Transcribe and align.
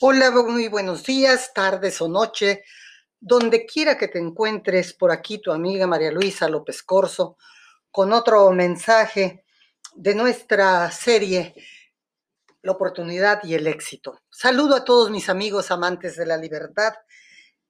Hola, 0.00 0.30
muy 0.30 0.68
buenos 0.68 1.02
días, 1.02 1.52
tardes 1.52 2.00
o 2.00 2.06
noche, 2.06 2.62
donde 3.18 3.66
quiera 3.66 3.98
que 3.98 4.06
te 4.06 4.20
encuentres, 4.20 4.94
por 4.94 5.10
aquí 5.10 5.38
tu 5.38 5.50
amiga 5.50 5.88
María 5.88 6.12
Luisa 6.12 6.48
López 6.48 6.84
Corso, 6.84 7.36
con 7.90 8.12
otro 8.12 8.48
mensaje 8.52 9.44
de 9.96 10.14
nuestra 10.14 10.88
serie 10.92 11.52
La 12.62 12.70
oportunidad 12.70 13.42
y 13.42 13.54
el 13.54 13.66
éxito. 13.66 14.20
Saludo 14.30 14.76
a 14.76 14.84
todos 14.84 15.10
mis 15.10 15.28
amigos 15.28 15.72
amantes 15.72 16.14
de 16.14 16.26
la 16.26 16.36
libertad 16.36 16.94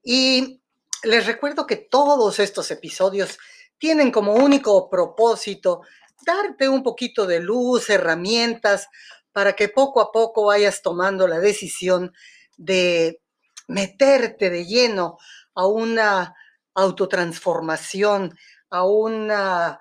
y 0.03 0.61
les 1.05 1.25
recuerdo 1.25 1.67
que 1.67 1.77
todos 1.77 2.41
estos 2.41 2.71
episodios 2.71 3.39
tienen 3.79 4.13
como 4.13 4.35
único 4.35 4.91
propósito 4.91 5.81
darte 6.27 6.69
un 6.69 6.83
poquito 6.83 7.27
de 7.27 7.41
luz, 7.41 7.89
herramientas 7.89 8.89
para 9.33 9.55
que 9.55 9.69
poco 9.69 10.01
a 10.01 10.13
poco 10.13 10.47
vayas 10.47 10.83
tomando 10.83 11.29
la 11.29 11.39
decisión 11.39 12.13
de 12.57 13.21
meterte 13.69 14.51
de 14.51 14.65
lleno 14.67 15.19
a 15.55 15.67
una 15.67 16.35
autotransformación, 16.75 18.37
a 18.71 18.85
una 18.85 19.79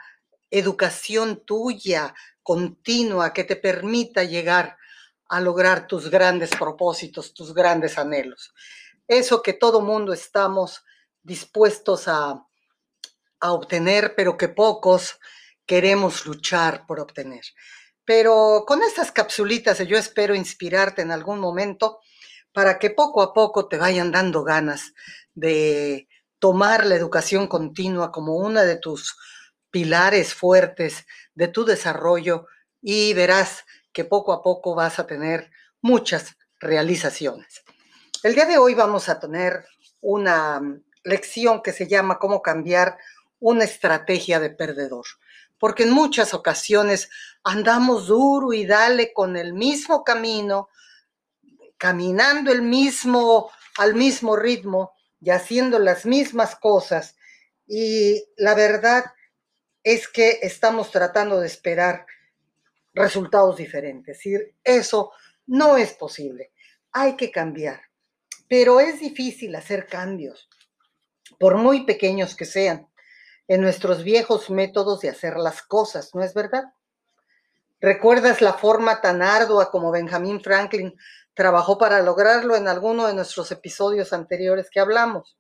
educación 0.49 1.43
tuya 1.45 2.13
continua 2.43 3.33
que 3.33 3.43
te 3.43 3.55
permita 3.55 4.23
llegar 4.23 4.77
a 5.29 5.41
lograr 5.41 5.87
tus 5.87 6.09
grandes 6.09 6.51
propósitos, 6.51 7.33
tus 7.33 7.53
grandes 7.53 7.97
anhelos. 7.97 8.53
Eso 9.07 9.41
que 9.41 9.53
todo 9.53 9.81
mundo 9.81 10.13
estamos 10.13 10.83
dispuestos 11.21 12.07
a, 12.07 12.45
a 13.39 13.51
obtener, 13.51 14.15
pero 14.15 14.37
que 14.37 14.47
pocos 14.47 15.19
queremos 15.65 16.25
luchar 16.25 16.85
por 16.85 16.99
obtener. 16.99 17.43
Pero 18.07 18.63
con 18.65 18.83
estas 18.83 19.11
capsulitas 19.11 19.85
yo 19.85 19.97
espero 19.97 20.33
inspirarte 20.33 21.01
en 21.01 21.11
algún 21.11 21.41
momento 21.41 21.99
para 22.53 22.79
que 22.79 22.89
poco 22.89 23.21
a 23.21 23.33
poco 23.33 23.67
te 23.67 23.77
vayan 23.77 24.13
dando 24.13 24.45
ganas 24.45 24.93
de 25.35 26.07
tomar 26.39 26.85
la 26.85 26.95
educación 26.95 27.47
continua 27.47 28.13
como 28.13 28.37
una 28.37 28.63
de 28.63 28.77
tus 28.77 29.17
pilares 29.71 30.33
fuertes 30.33 31.05
de 31.35 31.49
tu 31.49 31.65
desarrollo 31.65 32.47
y 32.81 33.13
verás 33.13 33.65
que 33.91 34.05
poco 34.05 34.31
a 34.31 34.41
poco 34.41 34.73
vas 34.73 34.99
a 34.99 35.05
tener 35.05 35.51
muchas 35.81 36.37
realizaciones. 36.61 37.65
El 38.23 38.35
día 38.35 38.45
de 38.45 38.57
hoy 38.57 38.73
vamos 38.73 39.09
a 39.09 39.19
tener 39.19 39.65
una 39.99 40.61
lección 41.03 41.61
que 41.61 41.73
se 41.73 41.89
llama 41.89 42.19
cómo 42.19 42.41
cambiar 42.41 42.99
una 43.39 43.65
estrategia 43.65 44.39
de 44.39 44.51
perdedor 44.51 45.05
porque 45.59 45.83
en 45.83 45.91
muchas 45.91 46.33
ocasiones 46.33 47.09
andamos 47.47 48.07
duro 48.07 48.51
y 48.51 48.65
dale 48.65 49.13
con 49.13 49.37
el 49.37 49.53
mismo 49.53 50.03
camino, 50.03 50.67
caminando 51.77 52.51
el 52.51 52.61
mismo, 52.61 53.49
al 53.77 53.95
mismo 53.95 54.35
ritmo 54.35 54.91
y 55.21 55.29
haciendo 55.29 55.79
las 55.79 56.05
mismas 56.05 56.57
cosas. 56.57 57.15
Y 57.65 58.21
la 58.35 58.53
verdad 58.53 59.05
es 59.81 60.09
que 60.09 60.39
estamos 60.41 60.91
tratando 60.91 61.39
de 61.39 61.47
esperar 61.47 62.05
resultados 62.93 63.55
diferentes. 63.55 64.19
Eso 64.61 65.11
no 65.45 65.77
es 65.77 65.93
posible. 65.93 66.51
Hay 66.91 67.15
que 67.15 67.31
cambiar. 67.31 67.81
Pero 68.49 68.81
es 68.81 68.99
difícil 68.99 69.55
hacer 69.55 69.87
cambios, 69.87 70.49
por 71.39 71.55
muy 71.55 71.85
pequeños 71.85 72.35
que 72.35 72.45
sean 72.45 72.89
en 73.47 73.61
nuestros 73.61 74.03
viejos 74.03 74.49
métodos 74.49 74.99
de 74.99 75.09
hacer 75.09 75.37
las 75.37 75.61
cosas, 75.61 76.13
¿no 76.13 76.23
es 76.23 76.33
verdad? 76.33 76.65
¿Recuerdas 77.79 78.41
la 78.41 78.53
forma 78.53 79.01
tan 79.01 79.21
ardua 79.21 79.69
como 79.69 79.91
Benjamin 79.91 80.41
Franklin 80.41 80.97
trabajó 81.33 81.77
para 81.77 82.01
lograrlo 82.01 82.55
en 82.55 82.67
alguno 82.67 83.05
de 83.05 83.13
nuestros 83.13 83.51
episodios 83.51 84.13
anteriores 84.13 84.69
que 84.71 84.79
hablamos? 84.79 85.37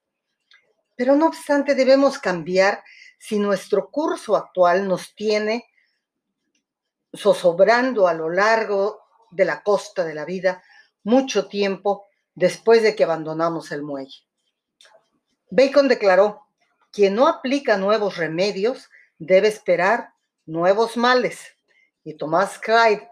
Pero 0.95 1.15
no 1.15 1.27
obstante, 1.27 1.73
debemos 1.73 2.19
cambiar 2.19 2.83
si 3.17 3.39
nuestro 3.39 3.89
curso 3.89 4.35
actual 4.35 4.87
nos 4.87 5.15
tiene 5.15 5.65
zozobrando 7.15 8.07
a 8.07 8.13
lo 8.13 8.29
largo 8.29 9.01
de 9.31 9.45
la 9.45 9.63
costa 9.63 10.03
de 10.03 10.13
la 10.13 10.25
vida 10.25 10.63
mucho 11.03 11.47
tiempo 11.47 12.05
después 12.35 12.83
de 12.83 12.95
que 12.95 13.03
abandonamos 13.03 13.71
el 13.71 13.81
muelle. 13.81 14.27
Bacon 15.49 15.87
declaró, 15.87 16.47
quien 16.91 17.15
no 17.15 17.27
aplica 17.27 17.77
nuevos 17.77 18.17
remedios 18.17 18.89
debe 19.17 19.47
esperar 19.47 20.13
nuevos 20.45 20.97
males. 20.97 21.56
Y 22.07 22.13
Tomás 22.13 22.57
Clyde 22.57 23.05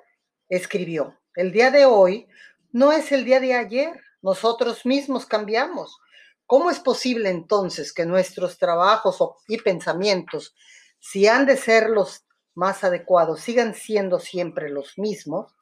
escribió, 0.48 1.20
el 1.36 1.52
día 1.52 1.70
de 1.70 1.84
hoy 1.84 2.30
no 2.72 2.94
es 2.94 3.12
el 3.12 3.26
día 3.26 3.42
de 3.42 3.54
ayer, 3.54 3.92
nosotros 4.22 4.86
mismos 4.86 5.26
cambiamos. 5.26 6.00
¿Cómo 6.46 6.72
es 6.72 6.80
posible 6.80 7.30
entonces 7.30 7.92
que 7.92 8.06
nuestros 8.06 8.58
trabajos 8.58 9.18
y 9.50 9.58
pensamientos, 9.58 10.56
si 10.98 11.28
han 11.28 11.46
de 11.46 11.58
ser 11.58 11.90
los 11.90 12.26
más 12.54 12.86
adecuados, 12.86 13.42
sigan 13.42 13.76
siendo 13.76 14.18
siempre 14.18 14.70
los 14.70 14.98
mismos? 14.98 15.54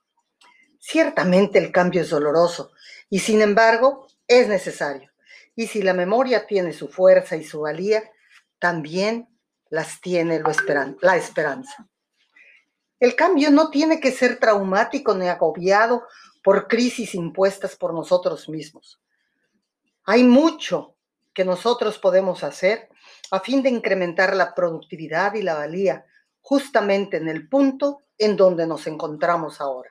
Ciertamente 0.77 1.57
el 1.57 1.71
cambio 1.71 2.01
es 2.01 2.11
doloroso 2.11 2.71
y 3.09 3.17
sin 3.17 3.41
embargo 3.41 4.05
es 4.27 4.47
necesario. 4.47 5.09
Y 5.55 5.65
si 5.65 5.81
la 5.81 5.95
memoria 5.95 6.45
tiene 6.45 6.71
su 6.71 6.87
fuerza 6.87 7.35
y 7.35 7.43
su 7.43 7.61
valía, 7.61 8.03
también 8.59 9.27
las 9.71 10.01
tiene 10.01 10.39
la 10.39 11.17
esperanza. 11.17 11.89
El 13.03 13.17
cambio 13.17 13.51
no 13.51 13.69
tiene 13.69 13.99
que 13.99 14.13
ser 14.13 14.39
traumático 14.39 15.13
ni 15.13 15.27
agobiado 15.27 16.07
por 16.41 16.69
crisis 16.69 17.15
impuestas 17.15 17.75
por 17.75 17.93
nosotros 17.93 18.47
mismos. 18.47 19.01
Hay 20.05 20.23
mucho 20.23 20.95
que 21.33 21.43
nosotros 21.43 21.99
podemos 21.99 22.45
hacer 22.45 22.87
a 23.29 23.41
fin 23.41 23.61
de 23.61 23.69
incrementar 23.69 24.33
la 24.33 24.55
productividad 24.55 25.33
y 25.33 25.41
la 25.41 25.55
valía 25.55 26.05
justamente 26.39 27.17
en 27.17 27.27
el 27.27 27.49
punto 27.49 28.03
en 28.17 28.37
donde 28.37 28.65
nos 28.65 28.87
encontramos 28.87 29.59
ahora. 29.59 29.89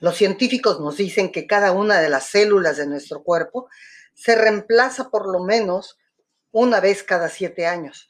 Los 0.00 0.16
científicos 0.16 0.80
nos 0.80 0.96
dicen 0.96 1.30
que 1.30 1.46
cada 1.46 1.72
una 1.72 2.00
de 2.00 2.08
las 2.08 2.24
células 2.24 2.78
de 2.78 2.86
nuestro 2.86 3.22
cuerpo 3.22 3.68
se 4.14 4.34
reemplaza 4.34 5.10
por 5.10 5.30
lo 5.30 5.44
menos 5.44 5.98
una 6.52 6.80
vez 6.80 7.02
cada 7.02 7.28
siete 7.28 7.66
años. 7.66 8.08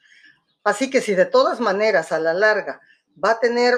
Así 0.62 0.88
que 0.88 1.00
si 1.00 1.16
de 1.16 1.26
todas 1.26 1.58
maneras 1.58 2.12
a 2.12 2.20
la 2.20 2.32
larga 2.32 2.80
va 3.22 3.32
a 3.32 3.40
tener, 3.40 3.74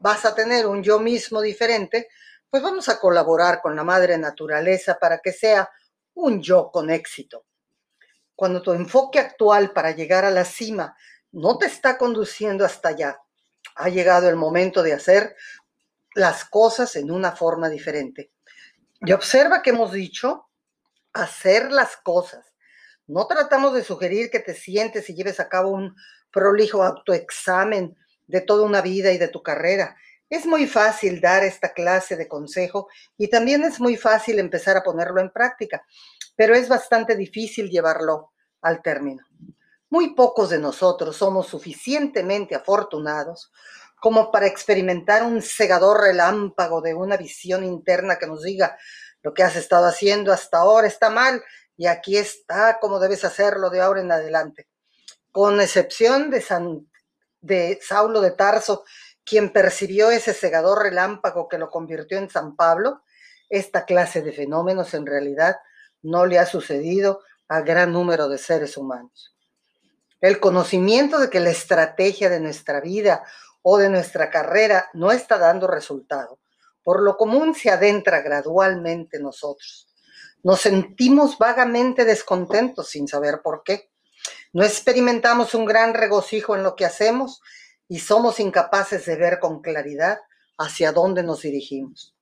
vas 0.00 0.24
a 0.24 0.34
tener 0.34 0.66
un 0.66 0.82
yo 0.82 0.98
mismo 0.98 1.40
diferente, 1.40 2.08
pues 2.50 2.62
vamos 2.62 2.88
a 2.88 2.98
colaborar 2.98 3.60
con 3.62 3.74
la 3.74 3.84
madre 3.84 4.18
naturaleza 4.18 4.98
para 4.98 5.18
que 5.18 5.32
sea 5.32 5.70
un 6.14 6.42
yo 6.42 6.70
con 6.70 6.90
éxito. 6.90 7.46
Cuando 8.34 8.60
tu 8.60 8.72
enfoque 8.72 9.18
actual 9.18 9.72
para 9.72 9.92
llegar 9.92 10.24
a 10.24 10.30
la 10.30 10.44
cima 10.44 10.96
no 11.32 11.56
te 11.58 11.66
está 11.66 11.96
conduciendo 11.96 12.64
hasta 12.64 12.90
allá, 12.90 13.20
ha 13.76 13.88
llegado 13.88 14.28
el 14.28 14.36
momento 14.36 14.82
de 14.82 14.92
hacer 14.92 15.34
las 16.14 16.44
cosas 16.44 16.94
en 16.96 17.10
una 17.10 17.32
forma 17.32 17.70
diferente. 17.70 18.32
Y 19.00 19.12
observa 19.12 19.62
que 19.62 19.70
hemos 19.70 19.92
dicho 19.92 20.48
hacer 21.12 21.72
las 21.72 21.96
cosas. 21.96 22.54
No 23.06 23.26
tratamos 23.26 23.74
de 23.74 23.82
sugerir 23.82 24.30
que 24.30 24.40
te 24.40 24.54
sientes 24.54 25.08
y 25.08 25.14
lleves 25.14 25.40
a 25.40 25.48
cabo 25.48 25.70
un 25.70 25.96
prolijo 26.30 26.82
autoexamen 26.82 27.96
de 28.32 28.40
toda 28.40 28.64
una 28.64 28.80
vida 28.80 29.12
y 29.12 29.18
de 29.18 29.28
tu 29.28 29.42
carrera. 29.42 29.94
Es 30.28 30.46
muy 30.46 30.66
fácil 30.66 31.20
dar 31.20 31.44
esta 31.44 31.74
clase 31.74 32.16
de 32.16 32.26
consejo 32.26 32.88
y 33.18 33.28
también 33.28 33.62
es 33.62 33.78
muy 33.78 33.96
fácil 33.96 34.38
empezar 34.38 34.78
a 34.78 34.82
ponerlo 34.82 35.20
en 35.20 35.30
práctica, 35.30 35.84
pero 36.34 36.54
es 36.54 36.66
bastante 36.66 37.14
difícil 37.14 37.68
llevarlo 37.68 38.32
al 38.62 38.80
término. 38.80 39.22
Muy 39.90 40.14
pocos 40.14 40.48
de 40.48 40.58
nosotros 40.58 41.14
somos 41.14 41.48
suficientemente 41.48 42.54
afortunados 42.54 43.52
como 44.00 44.32
para 44.32 44.46
experimentar 44.46 45.22
un 45.22 45.42
cegador 45.42 46.00
relámpago 46.00 46.80
de 46.80 46.94
una 46.94 47.18
visión 47.18 47.62
interna 47.62 48.16
que 48.16 48.26
nos 48.26 48.42
diga 48.42 48.78
lo 49.22 49.34
que 49.34 49.42
has 49.42 49.54
estado 49.54 49.86
haciendo 49.86 50.32
hasta 50.32 50.58
ahora 50.58 50.88
está 50.88 51.10
mal 51.10 51.44
y 51.76 51.86
aquí 51.86 52.16
está 52.16 52.78
como 52.80 52.98
debes 52.98 53.24
hacerlo 53.24 53.68
de 53.68 53.82
ahora 53.82 54.00
en 54.00 54.10
adelante. 54.10 54.66
Con 55.30 55.60
excepción 55.60 56.30
de, 56.30 56.40
San, 56.40 56.90
de 57.42 57.78
Saulo 57.82 58.20
de 58.20 58.30
Tarso, 58.30 58.84
quien 59.24 59.52
percibió 59.52 60.10
ese 60.10 60.32
cegador 60.32 60.82
relámpago 60.82 61.48
que 61.48 61.58
lo 61.58 61.68
convirtió 61.68 62.18
en 62.18 62.30
San 62.30 62.56
Pablo, 62.56 63.02
esta 63.48 63.84
clase 63.84 64.22
de 64.22 64.32
fenómenos 64.32 64.94
en 64.94 65.04
realidad 65.04 65.56
no 66.00 66.24
le 66.24 66.38
ha 66.38 66.46
sucedido 66.46 67.20
a 67.48 67.60
gran 67.60 67.92
número 67.92 68.28
de 68.28 68.38
seres 68.38 68.76
humanos. 68.76 69.36
El 70.20 70.40
conocimiento 70.40 71.18
de 71.18 71.28
que 71.28 71.40
la 71.40 71.50
estrategia 71.50 72.30
de 72.30 72.40
nuestra 72.40 72.80
vida 72.80 73.24
o 73.60 73.76
de 73.76 73.90
nuestra 73.90 74.30
carrera 74.30 74.88
no 74.94 75.12
está 75.12 75.36
dando 75.36 75.66
resultado, 75.66 76.40
por 76.82 77.02
lo 77.02 77.16
común 77.16 77.54
se 77.54 77.70
adentra 77.70 78.22
gradualmente 78.22 79.18
en 79.18 79.24
nosotros. 79.24 79.88
Nos 80.42 80.60
sentimos 80.60 81.38
vagamente 81.38 82.04
descontentos 82.04 82.88
sin 82.88 83.06
saber 83.06 83.42
por 83.42 83.62
qué. 83.62 83.91
No 84.52 84.64
experimentamos 84.64 85.54
un 85.54 85.64
gran 85.64 85.94
regocijo 85.94 86.54
en 86.56 86.62
lo 86.62 86.76
que 86.76 86.84
hacemos 86.84 87.40
y 87.88 88.00
somos 88.00 88.40
incapaces 88.40 89.06
de 89.06 89.16
ver 89.16 89.38
con 89.38 89.62
claridad 89.62 90.20
hacia 90.58 90.92
dónde 90.92 91.22
nos 91.22 91.42
dirigimos. 91.42 92.14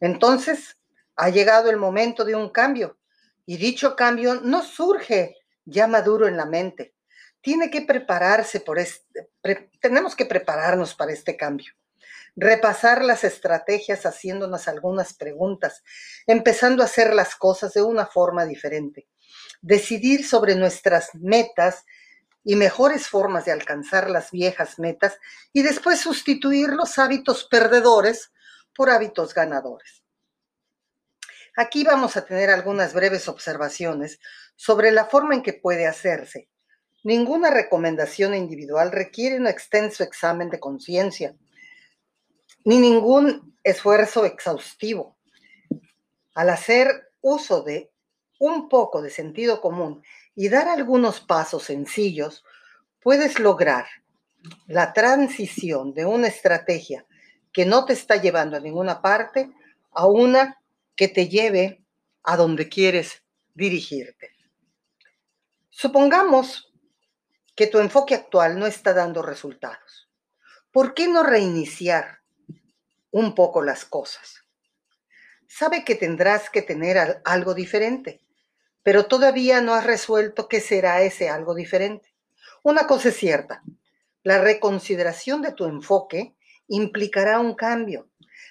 Entonces, 0.00 0.76
Ha 1.20 1.30
llegado 1.30 1.68
el 1.68 1.76
momento 1.78 2.24
de 2.24 2.36
un 2.36 2.48
cambio 2.48 2.96
y 3.44 3.56
dicho 3.56 3.96
cambio 3.96 4.36
no 4.36 4.62
surge 4.62 5.36
ya 5.64 5.88
maduro 5.88 6.28
en 6.28 6.36
la 6.36 6.46
mente. 6.46 6.94
Tiene 7.40 7.70
que 7.70 7.82
prepararse 7.82 8.60
por 8.60 8.78
este, 8.78 9.28
tenemos 9.80 10.14
que 10.14 10.26
prepararnos 10.26 10.94
para 10.94 11.12
este 11.12 11.36
cambio. 11.36 11.72
Repasar 12.36 13.04
las 13.04 13.24
estrategias 13.24 14.06
haciéndonos 14.06 14.68
algunas 14.68 15.12
preguntas, 15.12 15.82
empezando 16.24 16.84
a 16.84 16.86
hacer 16.86 17.12
las 17.12 17.34
cosas 17.34 17.74
de 17.74 17.82
una 17.82 18.06
forma 18.06 18.44
diferente. 18.44 19.08
Decidir 19.60 20.26
sobre 20.26 20.54
nuestras 20.54 21.14
metas 21.14 21.84
y 22.44 22.56
mejores 22.56 23.08
formas 23.08 23.44
de 23.44 23.52
alcanzar 23.52 24.08
las 24.08 24.30
viejas 24.30 24.78
metas 24.78 25.18
y 25.52 25.62
después 25.62 26.00
sustituir 26.00 26.70
los 26.70 26.98
hábitos 26.98 27.44
perdedores 27.44 28.32
por 28.74 28.90
hábitos 28.90 29.34
ganadores. 29.34 30.02
Aquí 31.56 31.82
vamos 31.82 32.16
a 32.16 32.24
tener 32.24 32.50
algunas 32.50 32.94
breves 32.94 33.26
observaciones 33.28 34.20
sobre 34.54 34.92
la 34.92 35.06
forma 35.06 35.34
en 35.34 35.42
que 35.42 35.52
puede 35.52 35.88
hacerse. 35.88 36.48
Ninguna 37.02 37.50
recomendación 37.50 38.34
individual 38.34 38.92
requiere 38.92 39.36
un 39.36 39.48
extenso 39.48 40.04
examen 40.04 40.50
de 40.50 40.60
conciencia, 40.60 41.34
ni 42.64 42.78
ningún 42.78 43.58
esfuerzo 43.64 44.24
exhaustivo. 44.24 45.18
Al 46.34 46.50
hacer 46.50 47.10
uso 47.20 47.62
de 47.62 47.90
un 48.38 48.68
poco 48.68 49.02
de 49.02 49.10
sentido 49.10 49.60
común 49.60 50.02
y 50.34 50.48
dar 50.48 50.68
algunos 50.68 51.20
pasos 51.20 51.64
sencillos, 51.64 52.44
puedes 53.00 53.38
lograr 53.38 53.86
la 54.66 54.92
transición 54.92 55.92
de 55.94 56.06
una 56.06 56.28
estrategia 56.28 57.04
que 57.52 57.66
no 57.66 57.84
te 57.84 57.92
está 57.92 58.16
llevando 58.16 58.56
a 58.56 58.60
ninguna 58.60 59.02
parte 59.02 59.50
a 59.90 60.06
una 60.06 60.60
que 60.94 61.08
te 61.08 61.28
lleve 61.28 61.82
a 62.22 62.36
donde 62.36 62.68
quieres 62.68 63.22
dirigirte. 63.54 64.30
Supongamos 65.70 66.72
que 67.56 67.66
tu 67.66 67.80
enfoque 67.80 68.14
actual 68.14 68.58
no 68.58 68.66
está 68.66 68.94
dando 68.94 69.22
resultados. 69.22 70.08
¿Por 70.70 70.94
qué 70.94 71.08
no 71.08 71.22
reiniciar 71.22 72.20
un 73.10 73.34
poco 73.34 73.62
las 73.62 73.84
cosas? 73.84 74.44
Sabe 75.48 75.84
que 75.84 75.96
tendrás 75.96 76.50
que 76.50 76.62
tener 76.62 77.20
algo 77.24 77.54
diferente 77.54 78.20
pero 78.82 79.06
todavía 79.06 79.60
no 79.60 79.74
has 79.74 79.84
resuelto 79.84 80.48
qué 80.48 80.60
será 80.60 81.02
ese 81.02 81.28
algo 81.28 81.54
diferente. 81.54 82.14
Una 82.62 82.86
cosa 82.86 83.10
es 83.10 83.16
cierta, 83.16 83.62
la 84.22 84.38
reconsideración 84.38 85.42
de 85.42 85.52
tu 85.52 85.64
enfoque 85.64 86.36
implicará 86.68 87.40
un 87.40 87.54
cambio. 87.54 88.10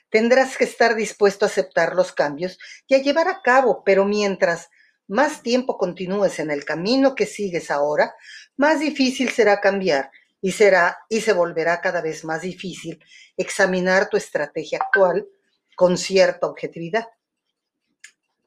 Tendrás 0.10 0.58
que 0.58 0.64
estar 0.64 0.96
dispuesto 0.96 1.46
a 1.46 1.50
aceptar 1.50 1.96
los 1.96 2.14
cambios 2.14 2.58
y 2.88 2.96
a 2.96 3.02
llevar 3.02 3.28
a 3.28 3.42
cabo, 3.42 3.84
pero 3.84 4.06
mientras 4.06 4.70
más 5.08 5.42
tiempo 5.42 5.78
continúes 5.78 6.40
en 6.40 6.52
el 6.52 6.66
camino 6.66 7.16
que 7.16 7.26
sigues 7.26 7.72
ahora, 7.72 8.16
más 8.56 8.80
difícil 8.80 9.30
será 9.30 9.62
cambiar 9.62 10.12
y 10.42 10.52
será 10.52 11.00
y 11.10 11.22
se 11.22 11.34
volverá 11.34 11.82
cada 11.82 12.02
vez 12.02 12.24
más 12.24 12.42
difícil 12.42 13.04
examinar 13.36 14.10
tu 14.10 14.18
estrategia 14.18 14.80
actual 14.80 15.28
con 15.76 15.98
cierta 15.98 16.48
objetividad. 16.48 17.08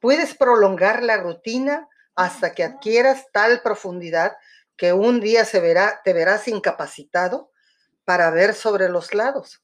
Puedes 0.01 0.35
prolongar 0.35 1.03
la 1.03 1.19
rutina 1.19 1.89
hasta 2.15 2.55
que 2.55 2.65
adquieras 2.65 3.27
tal 3.33 3.63
profundidad 3.63 4.37
que 4.77 4.93
un 4.93 5.21
día 5.21 5.45
se 5.45 5.61
verá, 5.61 6.01
te 6.05 6.13
verás 6.13 6.49
incapacitado 6.49 7.53
para 8.05 8.31
ver 8.31 8.55
sobre 8.55 8.89
los 8.89 9.15
lados. 9.15 9.63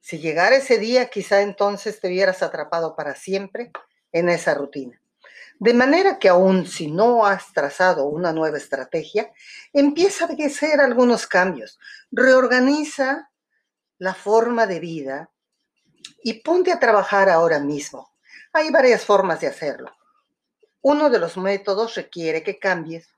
Si 0.00 0.18
llegara 0.18 0.56
ese 0.56 0.78
día, 0.78 1.08
quizá 1.08 1.40
entonces 1.40 2.00
te 2.00 2.08
vieras 2.08 2.42
atrapado 2.42 2.94
para 2.94 3.14
siempre 3.14 3.72
en 4.12 4.28
esa 4.28 4.54
rutina. 4.54 5.00
De 5.58 5.74
manera 5.74 6.18
que 6.18 6.28
aún 6.28 6.66
si 6.66 6.90
no 6.90 7.24
has 7.24 7.52
trazado 7.52 8.06
una 8.06 8.32
nueva 8.32 8.58
estrategia, 8.58 9.32
empieza 9.72 10.26
a 10.26 10.46
hacer 10.46 10.80
algunos 10.80 11.26
cambios. 11.26 11.78
Reorganiza 12.10 13.30
la 13.98 14.12
forma 14.12 14.66
de 14.66 14.80
vida 14.80 15.30
y 16.22 16.42
ponte 16.42 16.72
a 16.72 16.80
trabajar 16.80 17.30
ahora 17.30 17.60
mismo. 17.60 18.11
Hay 18.54 18.70
varias 18.70 19.04
formas 19.04 19.40
de 19.40 19.46
hacerlo. 19.46 19.96
Uno 20.82 21.08
de 21.08 21.18
los 21.18 21.36
métodos 21.36 21.94
requiere 21.94 22.42
que 22.42 22.58
cambies 22.58 23.08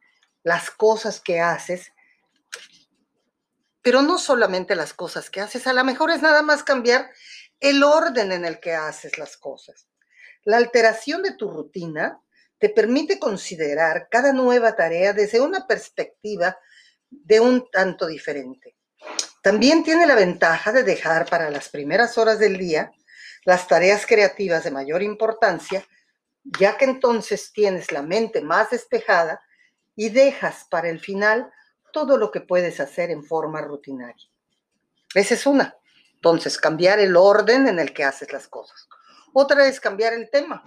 las 0.44 0.70
cosas 0.70 1.20
que 1.20 1.40
haces, 1.40 1.92
pero 3.82 4.02
no 4.02 4.18
solamente 4.18 4.76
las 4.76 4.94
cosas 4.94 5.30
que 5.30 5.40
haces, 5.40 5.66
a 5.66 5.72
lo 5.72 5.82
mejor 5.82 6.10
es 6.10 6.22
nada 6.22 6.42
más 6.42 6.62
cambiar 6.62 7.10
el 7.58 7.82
orden 7.82 8.30
en 8.30 8.44
el 8.44 8.60
que 8.60 8.74
haces 8.74 9.18
las 9.18 9.36
cosas. 9.36 9.88
La 10.44 10.58
alteración 10.58 11.22
de 11.22 11.34
tu 11.34 11.50
rutina 11.50 12.20
te 12.58 12.68
permite 12.68 13.18
considerar 13.18 14.08
cada 14.10 14.32
nueva 14.32 14.76
tarea 14.76 15.12
desde 15.12 15.40
una 15.40 15.66
perspectiva 15.66 16.56
de 17.10 17.40
un 17.40 17.68
tanto 17.70 18.06
diferente. 18.06 18.76
También 19.42 19.82
tiene 19.82 20.06
la 20.06 20.14
ventaja 20.14 20.72
de 20.72 20.84
dejar 20.84 21.28
para 21.28 21.50
las 21.50 21.68
primeras 21.68 22.16
horas 22.18 22.38
del 22.38 22.56
día 22.56 22.92
las 23.44 23.66
tareas 23.68 24.06
creativas 24.06 24.64
de 24.64 24.70
mayor 24.70 25.02
importancia, 25.02 25.86
ya 26.58 26.76
que 26.76 26.84
entonces 26.84 27.52
tienes 27.52 27.92
la 27.92 28.02
mente 28.02 28.40
más 28.40 28.70
despejada 28.70 29.42
y 29.96 30.08
dejas 30.08 30.66
para 30.70 30.88
el 30.88 31.00
final 31.00 31.52
todo 31.92 32.16
lo 32.16 32.30
que 32.30 32.40
puedes 32.40 32.80
hacer 32.80 33.10
en 33.10 33.24
forma 33.24 33.60
rutinaria. 33.60 34.28
Esa 35.14 35.34
es 35.34 35.46
una. 35.46 35.76
Entonces, 36.14 36.58
cambiar 36.58 37.00
el 37.00 37.16
orden 37.16 37.68
en 37.68 37.78
el 37.78 37.92
que 37.92 38.02
haces 38.02 38.32
las 38.32 38.48
cosas. 38.48 38.88
Otra 39.32 39.66
es 39.66 39.78
cambiar 39.78 40.14
el 40.14 40.30
tema. 40.30 40.64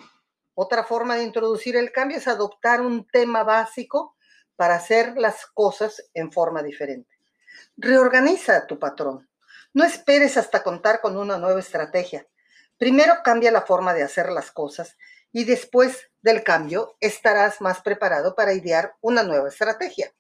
Otra 0.54 0.84
forma 0.84 1.16
de 1.16 1.24
introducir 1.24 1.76
el 1.76 1.92
cambio 1.92 2.18
es 2.18 2.28
adoptar 2.28 2.82
un 2.82 3.08
tema 3.08 3.44
básico 3.44 4.16
para 4.56 4.76
hacer 4.76 5.18
las 5.18 5.46
cosas 5.48 6.10
en 6.14 6.32
forma 6.32 6.64
diferente. 6.64 7.18
Reorganiza 7.76 8.68
tu 8.68 8.80
patrón. 8.80 9.30
No 9.74 9.84
esperes 9.84 10.38
hasta 10.38 10.64
contar 10.64 11.02
con 11.02 11.18
una 11.18 11.38
nueva 11.38 11.60
estrategia. 11.60 12.28
Primero 12.78 13.16
cambia 13.24 13.52
la 13.52 13.62
forma 13.62 13.94
de 13.94 14.04
hacer 14.04 14.30
las 14.32 14.52
cosas 14.52 14.98
y 15.32 15.44
después 15.44 16.10
del 16.22 16.44
cambio 16.44 16.96
estarás 17.00 17.62
más 17.62 17.82
preparado 17.82 18.36
para 18.36 18.54
idear 18.54 18.96
una 19.02 19.24
nueva 19.24 19.50
estrategia. 19.50 20.12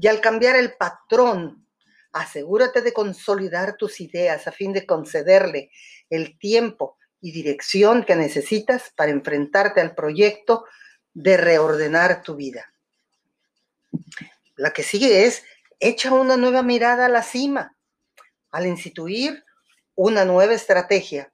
Y 0.00 0.06
al 0.06 0.20
cambiar 0.20 0.56
el 0.56 0.74
patrón, 0.74 1.66
asegúrate 2.12 2.82
de 2.82 2.92
consolidar 2.92 3.76
tus 3.76 4.00
ideas 4.00 4.46
a 4.46 4.52
fin 4.52 4.72
de 4.72 4.86
concederle 4.86 5.70
el 6.08 6.38
tiempo 6.38 6.96
y 7.20 7.32
dirección 7.32 8.04
que 8.04 8.16
necesitas 8.16 8.92
para 8.96 9.10
enfrentarte 9.10 9.80
al 9.80 9.94
proyecto 9.94 10.64
de 11.12 11.36
reordenar 11.36 12.22
tu 12.22 12.36
vida. 12.36 12.72
La 14.56 14.72
que 14.72 14.82
sigue 14.82 15.26
es, 15.26 15.42
echa 15.78 16.12
una 16.12 16.36
nueva 16.36 16.62
mirada 16.62 17.06
a 17.06 17.10
la 17.10 17.22
cima. 17.22 17.76
Al 18.50 18.66
instituir 18.66 19.44
una 19.94 20.24
nueva 20.24 20.54
estrategia, 20.54 21.32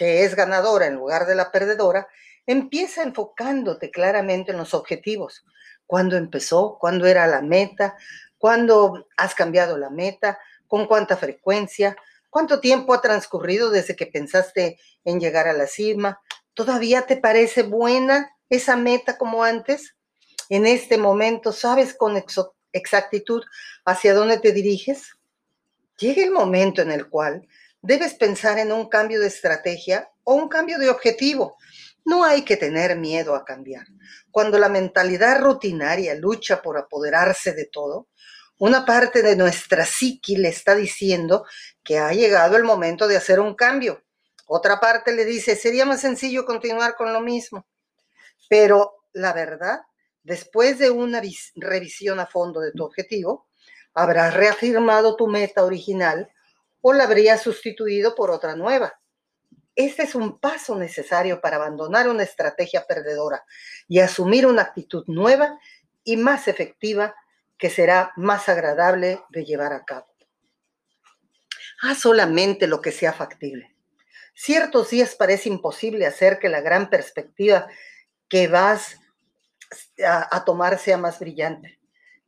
que 0.00 0.24
es 0.24 0.34
ganadora 0.34 0.86
en 0.86 0.94
lugar 0.94 1.26
de 1.26 1.34
la 1.34 1.52
perdedora, 1.52 2.08
empieza 2.46 3.02
enfocándote 3.02 3.90
claramente 3.90 4.50
en 4.50 4.56
los 4.56 4.72
objetivos. 4.72 5.44
¿Cuándo 5.84 6.16
empezó? 6.16 6.78
¿Cuándo 6.80 7.04
era 7.04 7.26
la 7.26 7.42
meta? 7.42 7.98
¿Cuándo 8.38 9.06
has 9.18 9.34
cambiado 9.34 9.76
la 9.76 9.90
meta? 9.90 10.38
¿Con 10.66 10.86
cuánta 10.86 11.18
frecuencia? 11.18 11.98
¿Cuánto 12.30 12.60
tiempo 12.60 12.94
ha 12.94 13.02
transcurrido 13.02 13.68
desde 13.68 13.94
que 13.94 14.06
pensaste 14.06 14.78
en 15.04 15.20
llegar 15.20 15.46
a 15.48 15.52
la 15.52 15.66
cima? 15.66 16.18
¿Todavía 16.54 17.02
te 17.02 17.18
parece 17.18 17.62
buena 17.62 18.34
esa 18.48 18.76
meta 18.76 19.18
como 19.18 19.44
antes? 19.44 19.96
En 20.48 20.66
este 20.66 20.96
momento, 20.96 21.52
¿sabes 21.52 21.94
con 21.94 22.16
exactitud 22.72 23.42
hacia 23.84 24.14
dónde 24.14 24.38
te 24.38 24.52
diriges? 24.52 25.18
Llega 25.98 26.22
el 26.24 26.30
momento 26.30 26.80
en 26.80 26.90
el 26.90 27.10
cual 27.10 27.46
debes 27.82 28.14
pensar 28.14 28.58
en 28.58 28.72
un 28.72 28.88
cambio 28.88 29.20
de 29.20 29.26
estrategia 29.26 30.10
o 30.24 30.34
un 30.34 30.48
cambio 30.48 30.78
de 30.78 30.90
objetivo. 30.90 31.56
No 32.04 32.24
hay 32.24 32.42
que 32.42 32.56
tener 32.56 32.96
miedo 32.96 33.34
a 33.34 33.44
cambiar. 33.44 33.86
Cuando 34.30 34.58
la 34.58 34.68
mentalidad 34.68 35.40
rutinaria 35.40 36.14
lucha 36.14 36.62
por 36.62 36.78
apoderarse 36.78 37.52
de 37.52 37.66
todo, 37.66 38.08
una 38.58 38.84
parte 38.84 39.22
de 39.22 39.36
nuestra 39.36 39.86
psiqui 39.86 40.36
le 40.36 40.48
está 40.48 40.74
diciendo 40.74 41.44
que 41.82 41.98
ha 41.98 42.12
llegado 42.12 42.56
el 42.56 42.64
momento 42.64 43.08
de 43.08 43.16
hacer 43.16 43.40
un 43.40 43.54
cambio. 43.54 44.02
Otra 44.46 44.80
parte 44.80 45.12
le 45.14 45.24
dice, 45.24 45.56
sería 45.56 45.86
más 45.86 46.00
sencillo 46.00 46.44
continuar 46.44 46.94
con 46.96 47.12
lo 47.12 47.20
mismo. 47.20 47.66
Pero 48.48 49.04
la 49.12 49.32
verdad, 49.32 49.80
después 50.22 50.78
de 50.78 50.90
una 50.90 51.22
revisión 51.54 52.20
a 52.20 52.26
fondo 52.26 52.60
de 52.60 52.72
tu 52.72 52.84
objetivo, 52.84 53.48
habrás 53.94 54.34
reafirmado 54.34 55.16
tu 55.16 55.26
meta 55.26 55.64
original 55.64 56.30
o 56.80 56.92
la 56.92 57.04
habría 57.04 57.38
sustituido 57.38 58.14
por 58.14 58.30
otra 58.30 58.56
nueva. 58.56 59.00
Este 59.76 60.02
es 60.02 60.14
un 60.14 60.38
paso 60.38 60.76
necesario 60.76 61.40
para 61.40 61.56
abandonar 61.56 62.08
una 62.08 62.22
estrategia 62.22 62.84
perdedora 62.86 63.44
y 63.88 64.00
asumir 64.00 64.46
una 64.46 64.62
actitud 64.62 65.04
nueva 65.06 65.58
y 66.04 66.16
más 66.16 66.48
efectiva 66.48 67.14
que 67.56 67.70
será 67.70 68.12
más 68.16 68.48
agradable 68.48 69.22
de 69.30 69.44
llevar 69.44 69.72
a 69.72 69.84
cabo. 69.84 70.06
Haz 71.82 72.00
solamente 72.00 72.66
lo 72.66 72.80
que 72.80 72.92
sea 72.92 73.12
factible. 73.12 73.74
Ciertos 74.34 74.90
días 74.90 75.14
parece 75.14 75.48
imposible 75.48 76.06
hacer 76.06 76.38
que 76.38 76.48
la 76.48 76.60
gran 76.60 76.90
perspectiva 76.90 77.68
que 78.28 78.48
vas 78.48 78.98
a, 80.04 80.36
a 80.36 80.44
tomar 80.44 80.78
sea 80.78 80.98
más 80.98 81.18
brillante. 81.18 81.79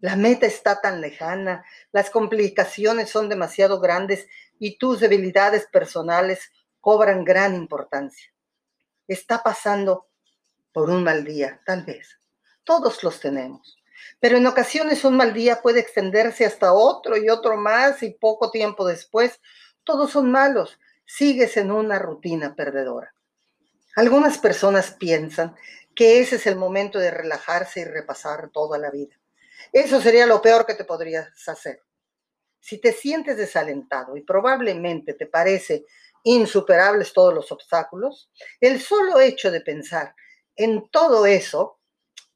La 0.03 0.17
meta 0.17 0.47
está 0.47 0.81
tan 0.81 1.01
lejana, 1.01 1.65
las 1.93 2.11
complicaciones 2.11 3.09
son 3.09 3.29
demasiado 3.29 3.79
grandes 3.79 4.27
y 4.59 4.77
tus 4.77 4.99
debilidades 4.99 5.69
personales 5.69 6.51
cobran 6.81 7.25
gran 7.25 7.55
importancia. 7.55 8.35
Está 9.07 9.45
pasando 9.45 10.09
por 10.73 10.91
un 10.91 11.05
mal 11.05 11.23
día, 11.23 11.61
tal 11.65 11.85
vez. 11.85 12.19
Todos 12.65 13.05
los 13.05 13.21
tenemos. 13.21 13.79
Pero 14.19 14.39
en 14.39 14.47
ocasiones 14.49 15.05
un 15.05 15.17
mal 15.17 15.33
día 15.33 15.63
puede 15.63 15.79
extenderse 15.79 16.45
hasta 16.45 16.73
otro 16.73 17.17
y 17.17 17.29
otro 17.29 17.57
más 17.57 18.03
y 18.03 18.11
poco 18.11 18.51
tiempo 18.51 18.85
después 18.85 19.41
todos 19.85 20.11
son 20.11 20.33
malos. 20.33 20.81
Sigues 21.07 21.57
en 21.57 21.71
una 21.71 22.01
rutina 22.01 22.57
perdedora. 22.57 23.15
Algunas 23.95 24.39
personas 24.39 24.91
piensan 24.91 25.55
que 25.95 26.19
ese 26.19 26.37
es 26.37 26.49
el 26.49 26.57
momento 26.57 26.99
de 26.99 27.13
relajarse 27.13 27.83
y 27.83 27.85
repasar 27.85 28.51
toda 28.51 28.79
la 28.79 28.91
vida. 28.91 29.22
Eso 29.73 30.01
sería 30.01 30.27
lo 30.27 30.43
peor 30.43 30.67
que 30.67 30.75
te 30.75 30.85
podrías 30.85 31.49
hacer. 31.49 31.83
Si 32.61 32.79
te 32.79 32.93
sientes 32.93 33.37
desalentado 33.37 34.17
y 34.17 34.23
probablemente 34.23 35.15
te 35.15 35.27
parece 35.27 35.87
insuperables 36.23 37.13
todos 37.13 37.35
los 37.35 37.51
obstáculos, 37.51 38.31
el 38.61 38.81
solo 38.81 39.19
hecho 39.19 39.51
de 39.51 39.63
pensar 39.63 40.15
en 40.55 40.89
todo 40.91 41.27
eso, 41.27 41.81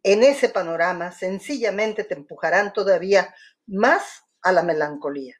en 0.02 0.23
ese 0.23 0.49
panorama, 0.49 1.12
sencillamente 1.12 2.05
te 2.05 2.14
empujarán 2.14 2.73
todavía 2.73 3.35
más 3.66 4.25
a 4.43 4.52
la 4.52 4.62
melancolía. 4.62 5.37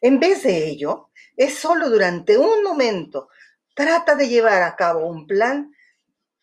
En 0.00 0.18
vez 0.18 0.42
de 0.42 0.66
ello, 0.66 1.10
es 1.36 1.54
solo 1.54 1.88
durante 1.88 2.36
un 2.36 2.62
momento, 2.62 3.28
trata 3.74 4.14
de 4.14 4.28
llevar 4.28 4.62
a 4.62 4.74
cabo 4.76 5.06
un 5.06 5.26
plan 5.26 5.72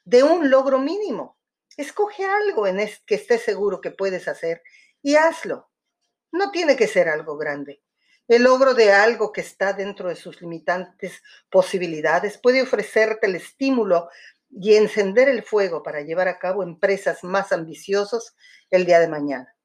de 0.06 0.24
un 0.24 0.50
logro 0.50 0.80
mínimo. 0.80 1.38
Escoge 1.76 2.24
algo 2.24 2.68
en 2.68 2.78
que 3.06 3.16
estés 3.16 3.42
seguro 3.42 3.82
que 3.82 3.92
puedes 3.92 4.28
hacer 4.28 4.62
y 5.06 5.18
hazlo. 5.18 5.70
No 6.32 6.50
tiene 6.50 6.76
que 6.76 6.88
ser 6.88 7.10
algo 7.10 7.38
grande. 7.38 7.84
El 8.28 8.42
logro 8.42 8.74
de 8.74 8.92
algo 8.92 9.32
que 9.32 9.42
está 9.42 9.72
dentro 9.72 10.10
de 10.10 10.16
sus 10.16 10.42
limitantes 10.42 11.22
posibilidades 11.52 12.40
puede 12.40 12.64
ofrecerte 12.64 13.28
el 13.28 13.36
estímulo 13.36 14.10
y 14.50 14.74
encender 14.74 15.30
el 15.30 15.44
fuego 15.44 15.84
para 15.84 16.02
llevar 16.02 16.28
a 16.28 16.40
cabo 16.40 16.64
empresas 16.64 17.24
más 17.24 17.52
ambiciosas 17.52 18.36
el 18.72 18.88
día 18.88 19.00
de 19.00 19.08
mañana. 19.08 19.56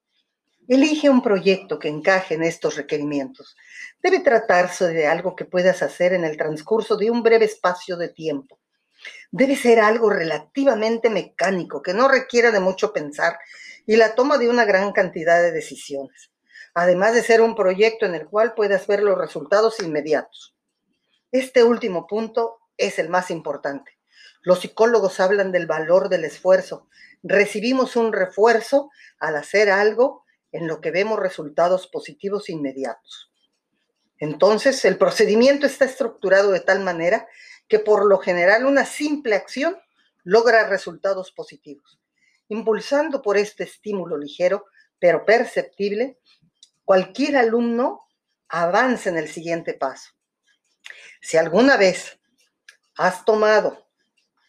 Elige 0.67 1.09
un 1.09 1.23
proyecto 1.23 1.79
que 1.79 1.87
encaje 1.87 2.35
en 2.35 2.43
estos 2.43 2.75
requerimientos. 2.75 3.57
Debe 3.99 4.19
tratarse 4.19 4.89
de 4.89 5.07
algo 5.07 5.35
que 5.35 5.45
puedas 5.45 5.81
hacer 5.81 6.13
en 6.13 6.23
el 6.23 6.37
transcurso 6.37 6.97
de 6.97 7.09
un 7.09 7.23
breve 7.23 7.45
espacio 7.45 7.97
de 7.97 8.09
tiempo. 8.09 8.59
Debe 9.31 9.55
ser 9.55 9.79
algo 9.79 10.11
relativamente 10.11 11.09
mecánico, 11.09 11.81
que 11.81 11.95
no 11.95 12.07
requiera 12.07 12.51
de 12.51 12.59
mucho 12.59 12.93
pensar 12.93 13.39
y 13.85 13.95
la 13.95 14.15
toma 14.15 14.37
de 14.37 14.49
una 14.49 14.65
gran 14.65 14.91
cantidad 14.91 15.41
de 15.41 15.51
decisiones, 15.51 16.31
además 16.73 17.13
de 17.13 17.23
ser 17.23 17.41
un 17.41 17.55
proyecto 17.55 18.05
en 18.05 18.15
el 18.15 18.27
cual 18.27 18.53
puedas 18.53 18.87
ver 18.87 19.01
los 19.03 19.17
resultados 19.17 19.79
inmediatos. 19.79 20.55
Este 21.31 21.63
último 21.63 22.07
punto 22.07 22.59
es 22.77 22.99
el 22.99 23.09
más 23.09 23.31
importante. 23.31 23.97
Los 24.41 24.61
psicólogos 24.61 25.19
hablan 25.19 25.51
del 25.51 25.67
valor 25.67 26.09
del 26.09 26.25
esfuerzo. 26.25 26.87
Recibimos 27.23 27.95
un 27.95 28.11
refuerzo 28.11 28.89
al 29.19 29.35
hacer 29.35 29.69
algo 29.69 30.25
en 30.51 30.67
lo 30.67 30.81
que 30.81 30.91
vemos 30.91 31.19
resultados 31.19 31.87
positivos 31.87 32.49
inmediatos. 32.49 33.31
Entonces, 34.17 34.83
el 34.85 34.97
procedimiento 34.97 35.65
está 35.65 35.85
estructurado 35.85 36.51
de 36.51 36.59
tal 36.59 36.81
manera 36.81 37.27
que 37.67 37.79
por 37.79 38.05
lo 38.05 38.17
general 38.17 38.65
una 38.65 38.85
simple 38.85 39.35
acción 39.35 39.77
logra 40.23 40.67
resultados 40.67 41.31
positivos 41.31 42.00
impulsando 42.51 43.21
por 43.21 43.37
este 43.37 43.63
estímulo 43.63 44.17
ligero, 44.17 44.65
pero 44.99 45.25
perceptible, 45.25 46.19
cualquier 46.83 47.37
alumno 47.37 48.01
avanza 48.49 49.09
en 49.09 49.17
el 49.17 49.29
siguiente 49.29 49.73
paso. 49.73 50.11
Si 51.21 51.37
alguna 51.37 51.77
vez 51.77 52.19
has 52.97 53.23
tomado 53.23 53.87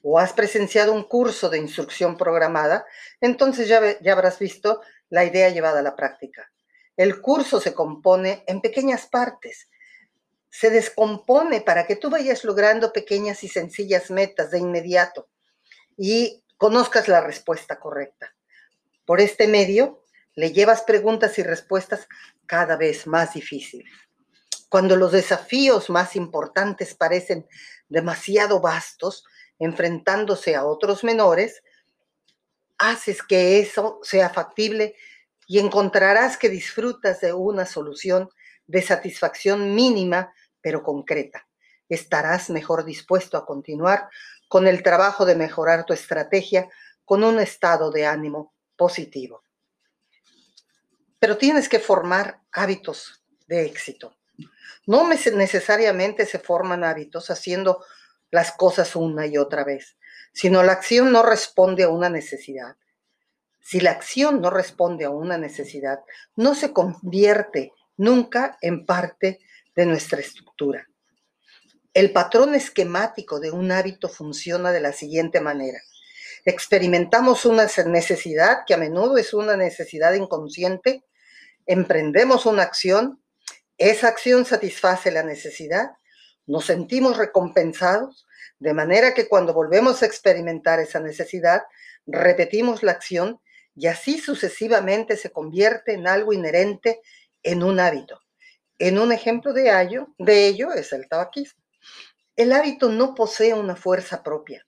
o 0.02 0.18
has 0.18 0.32
presenciado 0.32 0.92
un 0.92 1.04
curso 1.04 1.48
de 1.48 1.58
instrucción 1.58 2.16
programada, 2.16 2.84
entonces 3.20 3.68
ya, 3.68 4.00
ya 4.00 4.12
habrás 4.14 4.40
visto 4.40 4.82
la 5.08 5.24
idea 5.24 5.50
llevada 5.50 5.78
a 5.78 5.82
la 5.82 5.94
práctica. 5.94 6.50
El 6.96 7.20
curso 7.20 7.60
se 7.60 7.72
compone 7.72 8.42
en 8.48 8.60
pequeñas 8.60 9.06
partes. 9.06 9.68
Se 10.50 10.70
descompone 10.70 11.60
para 11.60 11.86
que 11.86 11.94
tú 11.94 12.10
vayas 12.10 12.42
logrando 12.42 12.92
pequeñas 12.92 13.44
y 13.44 13.48
sencillas 13.48 14.10
metas 14.10 14.50
de 14.50 14.58
inmediato. 14.58 15.28
Y 15.96 16.42
conozcas 16.62 17.08
la 17.08 17.20
respuesta 17.20 17.80
correcta. 17.80 18.36
Por 19.04 19.20
este 19.20 19.48
medio, 19.48 20.04
le 20.36 20.52
llevas 20.52 20.82
preguntas 20.82 21.36
y 21.40 21.42
respuestas 21.42 22.06
cada 22.46 22.76
vez 22.76 23.08
más 23.08 23.34
difíciles. 23.34 23.90
Cuando 24.68 24.94
los 24.94 25.10
desafíos 25.10 25.90
más 25.90 26.14
importantes 26.14 26.94
parecen 26.94 27.48
demasiado 27.88 28.60
vastos, 28.60 29.24
enfrentándose 29.58 30.54
a 30.54 30.64
otros 30.64 31.02
menores, 31.02 31.64
haces 32.78 33.24
que 33.24 33.58
eso 33.58 33.98
sea 34.04 34.30
factible 34.30 34.94
y 35.48 35.58
encontrarás 35.58 36.36
que 36.36 36.48
disfrutas 36.48 37.20
de 37.22 37.32
una 37.32 37.66
solución 37.66 38.28
de 38.68 38.82
satisfacción 38.82 39.74
mínima, 39.74 40.32
pero 40.60 40.84
concreta. 40.84 41.44
Estarás 41.88 42.50
mejor 42.50 42.84
dispuesto 42.84 43.36
a 43.36 43.44
continuar 43.44 44.08
con 44.52 44.66
el 44.66 44.82
trabajo 44.82 45.24
de 45.24 45.34
mejorar 45.34 45.86
tu 45.86 45.94
estrategia 45.94 46.68
con 47.06 47.24
un 47.24 47.40
estado 47.40 47.90
de 47.90 48.04
ánimo 48.04 48.52
positivo. 48.76 49.44
Pero 51.18 51.38
tienes 51.38 51.70
que 51.70 51.78
formar 51.78 52.42
hábitos 52.52 53.24
de 53.46 53.64
éxito. 53.64 54.14
No 54.86 55.08
necesariamente 55.08 56.26
se 56.26 56.38
forman 56.38 56.84
hábitos 56.84 57.30
haciendo 57.30 57.82
las 58.30 58.52
cosas 58.52 58.94
una 58.94 59.26
y 59.26 59.38
otra 59.38 59.64
vez, 59.64 59.96
sino 60.34 60.62
la 60.62 60.72
acción 60.72 61.12
no 61.12 61.22
responde 61.22 61.84
a 61.84 61.88
una 61.88 62.10
necesidad. 62.10 62.76
Si 63.58 63.80
la 63.80 63.92
acción 63.92 64.42
no 64.42 64.50
responde 64.50 65.06
a 65.06 65.10
una 65.10 65.38
necesidad, 65.38 66.00
no 66.36 66.54
se 66.54 66.74
convierte 66.74 67.72
nunca 67.96 68.58
en 68.60 68.84
parte 68.84 69.38
de 69.74 69.86
nuestra 69.86 70.20
estructura. 70.20 70.86
El 71.94 72.10
patrón 72.10 72.54
esquemático 72.54 73.38
de 73.38 73.50
un 73.50 73.70
hábito 73.70 74.08
funciona 74.08 74.72
de 74.72 74.80
la 74.80 74.94
siguiente 74.94 75.42
manera. 75.42 75.78
Experimentamos 76.46 77.44
una 77.44 77.66
necesidad 77.84 78.60
que 78.66 78.72
a 78.72 78.78
menudo 78.78 79.18
es 79.18 79.34
una 79.34 79.58
necesidad 79.58 80.14
inconsciente, 80.14 81.04
emprendemos 81.66 82.46
una 82.46 82.62
acción, 82.62 83.22
esa 83.76 84.08
acción 84.08 84.46
satisface 84.46 85.10
la 85.10 85.22
necesidad, 85.22 85.90
nos 86.46 86.64
sentimos 86.64 87.18
recompensados, 87.18 88.26
de 88.58 88.72
manera 88.72 89.12
que 89.12 89.28
cuando 89.28 89.52
volvemos 89.52 90.02
a 90.02 90.06
experimentar 90.06 90.80
esa 90.80 90.98
necesidad, 90.98 91.62
repetimos 92.06 92.82
la 92.82 92.92
acción 92.92 93.38
y 93.76 93.88
así 93.88 94.18
sucesivamente 94.18 95.18
se 95.18 95.30
convierte 95.30 95.92
en 95.92 96.06
algo 96.08 96.32
inherente 96.32 97.02
en 97.42 97.62
un 97.62 97.80
hábito. 97.80 98.18
En 98.78 98.98
un 98.98 99.12
ejemplo 99.12 99.52
de 99.52 99.78
ello, 99.82 100.08
de 100.18 100.46
ello 100.46 100.72
es 100.72 100.94
el 100.94 101.06
tabaquismo. 101.06 101.61
El 102.36 102.52
hábito 102.52 102.88
no 102.88 103.14
posee 103.14 103.54
una 103.54 103.76
fuerza 103.76 104.22
propia. 104.22 104.66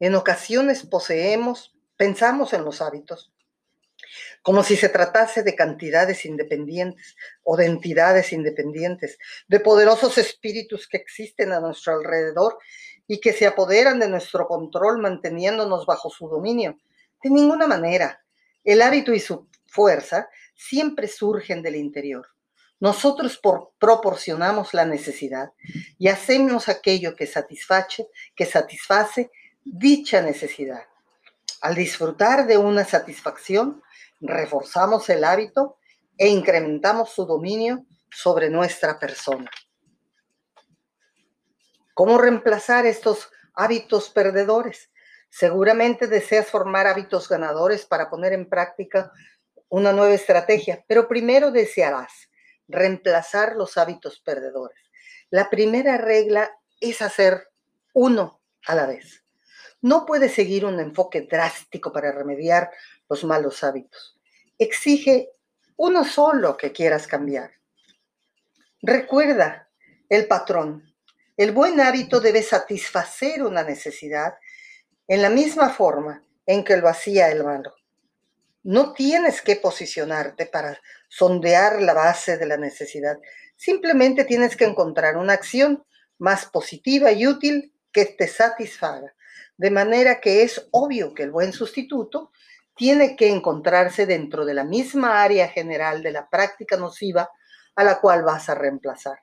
En 0.00 0.14
ocasiones 0.14 0.84
poseemos, 0.84 1.74
pensamos 1.96 2.52
en 2.52 2.64
los 2.64 2.80
hábitos 2.80 3.34
como 4.42 4.62
si 4.62 4.76
se 4.76 4.88
tratase 4.88 5.42
de 5.42 5.54
cantidades 5.54 6.24
independientes 6.24 7.16
o 7.42 7.56
de 7.56 7.66
entidades 7.66 8.32
independientes, 8.32 9.18
de 9.48 9.60
poderosos 9.60 10.18
espíritus 10.18 10.86
que 10.88 10.96
existen 10.96 11.52
a 11.52 11.60
nuestro 11.60 11.94
alrededor 11.94 12.58
y 13.06 13.20
que 13.20 13.32
se 13.32 13.46
apoderan 13.46 13.98
de 13.98 14.08
nuestro 14.08 14.46
control 14.46 14.98
manteniéndonos 14.98 15.86
bajo 15.86 16.10
su 16.10 16.28
dominio. 16.28 16.78
De 17.22 17.30
ninguna 17.30 17.66
manera. 17.66 18.20
El 18.62 18.82
hábito 18.82 19.12
y 19.12 19.20
su 19.20 19.48
fuerza 19.66 20.28
siempre 20.54 21.08
surgen 21.08 21.62
del 21.62 21.76
interior. 21.76 22.28
Nosotros 22.80 23.40
proporcionamos 23.78 24.74
la 24.74 24.84
necesidad 24.84 25.52
y 25.98 26.08
hacemos 26.08 26.68
aquello 26.68 27.14
que 27.14 27.26
satisface, 27.26 28.08
que 28.34 28.46
satisface 28.46 29.30
dicha 29.64 30.20
necesidad. 30.20 30.84
Al 31.60 31.74
disfrutar 31.74 32.46
de 32.46 32.58
una 32.58 32.84
satisfacción, 32.84 33.82
reforzamos 34.20 35.08
el 35.08 35.24
hábito 35.24 35.78
e 36.18 36.28
incrementamos 36.28 37.10
su 37.10 37.24
dominio 37.24 37.86
sobre 38.10 38.50
nuestra 38.50 38.98
persona. 38.98 39.50
¿Cómo 41.94 42.18
reemplazar 42.18 42.86
estos 42.86 43.30
hábitos 43.54 44.10
perdedores? 44.10 44.90
Seguramente 45.30 46.06
deseas 46.06 46.48
formar 46.48 46.86
hábitos 46.86 47.28
ganadores 47.28 47.86
para 47.86 48.10
poner 48.10 48.32
en 48.32 48.48
práctica 48.48 49.12
una 49.68 49.92
nueva 49.92 50.14
estrategia, 50.14 50.84
pero 50.86 51.08
primero 51.08 51.50
desearás 51.50 52.28
reemplazar 52.68 53.56
los 53.56 53.76
hábitos 53.78 54.20
perdedores. 54.20 54.78
La 55.30 55.50
primera 55.50 55.98
regla 55.98 56.50
es 56.80 57.02
hacer 57.02 57.48
uno 57.92 58.40
a 58.66 58.74
la 58.74 58.86
vez. 58.86 59.24
No 59.80 60.06
puedes 60.06 60.32
seguir 60.32 60.64
un 60.64 60.80
enfoque 60.80 61.22
drástico 61.22 61.92
para 61.92 62.12
remediar 62.12 62.70
los 63.08 63.24
malos 63.24 63.62
hábitos. 63.64 64.18
Exige 64.58 65.30
uno 65.76 66.04
solo 66.04 66.56
que 66.56 66.72
quieras 66.72 67.06
cambiar. 67.06 67.52
Recuerda 68.80 69.68
el 70.08 70.26
patrón. 70.26 70.94
El 71.36 71.52
buen 71.52 71.80
hábito 71.80 72.20
debe 72.20 72.42
satisfacer 72.42 73.42
una 73.42 73.62
necesidad 73.62 74.34
en 75.08 75.20
la 75.20 75.30
misma 75.30 75.70
forma 75.70 76.22
en 76.46 76.64
que 76.64 76.76
lo 76.76 76.88
hacía 76.88 77.30
el 77.30 77.44
malo. 77.44 77.74
No 78.64 78.94
tienes 78.94 79.42
que 79.42 79.56
posicionarte 79.56 80.46
para 80.46 80.80
sondear 81.08 81.82
la 81.82 81.92
base 81.92 82.38
de 82.38 82.46
la 82.46 82.56
necesidad. 82.56 83.18
Simplemente 83.56 84.24
tienes 84.24 84.56
que 84.56 84.64
encontrar 84.64 85.18
una 85.18 85.34
acción 85.34 85.84
más 86.18 86.46
positiva 86.46 87.12
y 87.12 87.26
útil 87.26 87.74
que 87.92 88.06
te 88.06 88.26
satisfaga. 88.26 89.14
De 89.58 89.70
manera 89.70 90.18
que 90.18 90.42
es 90.42 90.66
obvio 90.70 91.12
que 91.12 91.24
el 91.24 91.30
buen 91.30 91.52
sustituto 91.52 92.32
tiene 92.74 93.16
que 93.16 93.28
encontrarse 93.28 94.06
dentro 94.06 94.46
de 94.46 94.54
la 94.54 94.64
misma 94.64 95.22
área 95.22 95.48
general 95.48 96.02
de 96.02 96.12
la 96.12 96.28
práctica 96.28 96.78
nociva 96.78 97.30
a 97.76 97.84
la 97.84 98.00
cual 98.00 98.24
vas 98.24 98.48
a 98.48 98.54
reemplazar. 98.54 99.18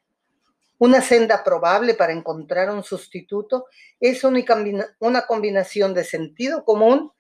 Una 0.78 1.02
senda 1.02 1.44
probable 1.44 1.96
para 1.96 2.14
encontrar 2.14 2.70
un 2.70 2.84
sustituto 2.84 3.66
es 4.00 4.24
una 4.24 5.26
combinación 5.26 5.94
de 5.94 6.04
sentido 6.04 6.64
común 6.64 7.12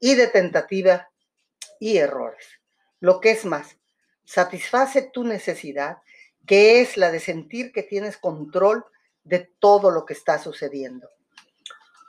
y 0.00 0.14
de 0.14 0.26
tentativa 0.26 1.08
y 1.80 1.98
errores. 1.98 2.46
Lo 3.00 3.20
que 3.20 3.30
es 3.30 3.44
más, 3.44 3.76
satisface 4.24 5.10
tu 5.12 5.24
necesidad, 5.24 5.98
que 6.46 6.80
es 6.80 6.96
la 6.96 7.10
de 7.10 7.20
sentir 7.20 7.72
que 7.72 7.82
tienes 7.82 8.16
control 8.16 8.84
de 9.24 9.50
todo 9.58 9.90
lo 9.90 10.04
que 10.04 10.14
está 10.14 10.38
sucediendo. 10.38 11.08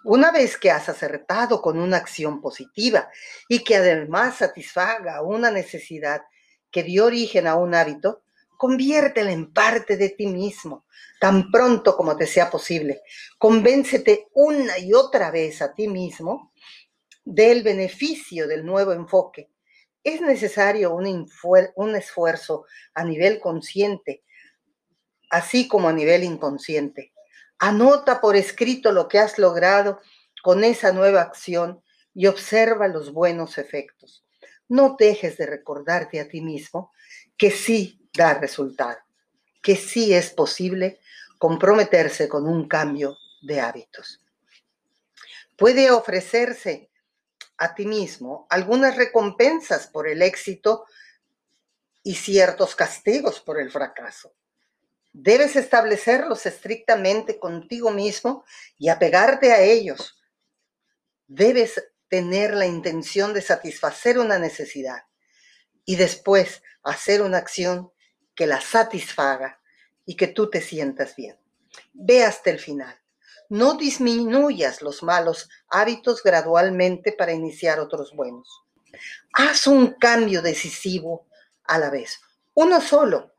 Una 0.03 0.31
vez 0.31 0.57
que 0.57 0.71
has 0.71 0.89
acertado 0.89 1.61
con 1.61 1.77
una 1.77 1.97
acción 1.97 2.41
positiva 2.41 3.09
y 3.47 3.63
que 3.63 3.75
además 3.75 4.38
satisfaga 4.38 5.21
una 5.21 5.51
necesidad 5.51 6.23
que 6.71 6.83
dio 6.83 7.05
origen 7.05 7.47
a 7.47 7.55
un 7.55 7.75
hábito, 7.75 8.23
conviértela 8.57 9.31
en 9.31 9.51
parte 9.51 9.97
de 9.97 10.09
ti 10.09 10.27
mismo, 10.27 10.85
tan 11.19 11.51
pronto 11.51 11.95
como 11.97 12.15
te 12.15 12.27
sea 12.27 12.49
posible. 12.49 13.01
Convéncete 13.38 14.27
una 14.33 14.79
y 14.79 14.93
otra 14.93 15.31
vez 15.31 15.61
a 15.61 15.73
ti 15.73 15.88
mismo 15.88 16.53
del 17.25 17.63
beneficio 17.63 18.47
del 18.47 18.65
nuevo 18.65 18.93
enfoque 18.93 19.49
es 20.03 20.21
necesario 20.21 20.93
un, 20.93 21.95
esfuerzo 21.95 22.65
a 22.93 23.03
nivel 23.03 23.39
consciente, 23.39 24.23
así 25.29 25.67
como 25.67 25.89
a 25.89 25.93
nivel 25.93 26.23
inconsciente. 26.23 27.13
Anota 27.59 28.21
por 28.21 28.35
escrito 28.35 28.91
lo 28.91 29.07
que 29.07 29.19
has 29.19 29.37
logrado 29.37 29.99
con 30.41 30.63
esa 30.63 30.91
nueva 30.93 31.21
acción 31.21 31.81
y 32.13 32.27
observa 32.27 32.87
los 32.87 33.11
buenos 33.11 33.57
efectos. 33.57 34.25
No 34.67 34.95
dejes 34.97 35.37
de 35.37 35.45
recordarte 35.45 36.19
a 36.19 36.27
ti 36.27 36.41
mismo 36.41 36.91
que 37.37 37.51
sí 37.51 38.07
da 38.13 38.35
resultado, 38.35 38.99
que 39.61 39.75
sí 39.75 40.13
es 40.13 40.29
posible 40.29 40.99
comprometerse 41.37 42.29
con 42.29 42.47
un 42.47 42.67
cambio 42.67 43.17
de 43.41 43.59
hábitos. 43.59 44.23
Puede 45.57 45.91
ofrecerse 45.91 46.88
a 47.59 47.75
ti 47.75 47.85
mismo 47.85 48.47
algunas 48.49 48.95
recompensas 48.95 49.87
por 49.87 50.07
el 50.07 50.21
éxito 50.21 50.85
y 52.01 52.15
ciertos 52.15 52.75
castigos 52.75 53.41
por 53.41 53.59
el 53.59 53.69
fracaso. 53.69 54.33
Debes 55.11 55.55
establecerlos 55.55 56.45
estrictamente 56.45 57.37
contigo 57.37 57.91
mismo 57.91 58.45
y 58.77 58.89
apegarte 58.89 59.51
a 59.51 59.61
ellos. 59.61 60.17
Debes 61.27 61.91
tener 62.07 62.55
la 62.55 62.65
intención 62.65 63.34
de 63.34 63.41
satisfacer 63.41 64.17
una 64.17 64.39
necesidad 64.39 65.03
y 65.86 65.97
después 65.97 66.63
hacer 66.84 67.21
una 67.21 67.38
acción 67.38 67.91
que 68.36 68.47
la 68.47 68.62
satisfaga 68.62 69.62
y 70.05 70.15
que 70.15 70.27
tú 70.27 70.49
te 70.49 70.62
sientas 70.62 71.15
bien. 71.15 71.38
Ve 71.93 72.23
hasta 72.23 72.49
el 72.49 72.60
final. 72.60 72.99
No 73.49 73.73
disminuyas 73.73 74.83
los 74.83 75.01
malos 75.01 75.49
hábitos 75.69 76.21
gradualmente 76.21 77.12
para 77.12 77.33
iniciar 77.33 77.79
otros 77.79 78.13
buenos. 78.15 78.62
Haz 79.33 79.65
un 79.65 79.93
cambio 79.93 80.43
decisivo 80.43 81.25
a 81.63 81.79
la 81.79 81.89
vez, 81.89 82.19
uno 82.53 82.79
solo. 82.79 83.33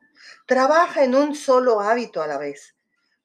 Trabaja 0.45 1.05
en 1.05 1.15
un 1.15 1.33
solo 1.33 1.79
hábito 1.79 2.21
a 2.21 2.27
la 2.27 2.37
vez, 2.37 2.75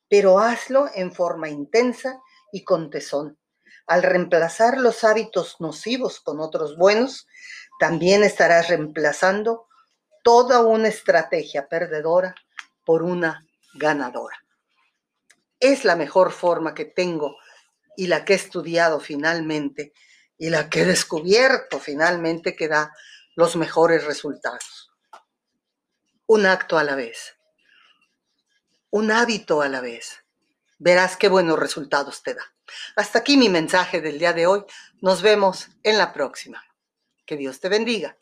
pero 0.09 0.39
hazlo 0.39 0.89
en 0.95 1.13
forma 1.13 1.49
intensa 1.49 2.21
y 2.53 2.63
con 2.63 2.89
tesón. 2.89 3.37
Al 3.89 4.05
reemplazar 4.05 4.79
los 4.79 5.03
hábitos 5.03 5.57
nocivos 5.59 6.21
con 6.21 6.39
otros 6.39 6.77
buenos, 6.77 7.27
también 7.81 8.23
estarás 8.23 8.69
reemplazando 8.69 9.67
toda 10.23 10.61
una 10.61 10.87
estrategia 10.87 11.67
perdedora 11.67 12.37
por 12.85 13.03
una 13.03 13.45
ganadora 13.75 14.46
es 15.61 15.85
la 15.85 15.97
mejor 15.97 16.33
forma 16.33 16.75
que 16.75 16.85
tengo 16.85 17.37
y 17.97 18.07
la 18.09 18.25
que 18.25 18.35
he 18.35 18.37
estudiado 18.37 19.01
finalmente 19.01 19.93
y 20.39 20.51
la 20.51 20.69
que 20.69 20.83
he 20.83 20.85
descubierto 20.85 21.79
finalmente 21.79 22.55
que 22.55 22.69
da 22.69 22.93
los 23.35 23.57
mejores 23.57 24.05
resultados. 24.05 24.91
Un 26.27 26.47
acto 26.47 26.79
a 26.79 26.85
la 26.85 26.95
vez, 26.95 27.37
un 28.91 29.11
hábito 29.11 29.63
a 29.63 29.69
la 29.69 29.81
vez. 29.81 30.25
Verás 30.79 31.17
qué 31.17 31.29
buenos 31.29 31.59
resultados 31.59 32.23
te 32.23 32.35
da. 32.35 32.43
Hasta 32.97 33.21
aquí 33.21 33.37
mi 33.37 33.49
mensaje 33.49 34.01
del 34.01 34.19
día 34.19 34.33
de 34.33 34.47
hoy. 34.47 34.65
Nos 35.01 35.23
vemos 35.23 35.69
en 35.83 35.99
la 35.99 36.13
próxima. 36.13 36.63
Que 37.25 37.37
Dios 37.37 37.61
te 37.61 37.69
bendiga. 37.69 38.19